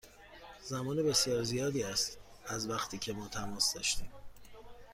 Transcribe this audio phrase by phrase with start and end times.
[0.63, 2.17] زمان بسیار زیادی است
[2.47, 4.11] از وقتی که ما تماس داشتیم.